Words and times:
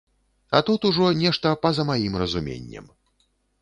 А 0.55 0.61
тут 0.69 0.87
ужо 0.89 1.11
нешта 1.21 1.53
па-за 1.67 1.87
маім 1.93 2.13
разуменнем. 2.25 2.93